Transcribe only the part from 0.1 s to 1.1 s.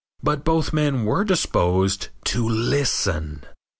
But both men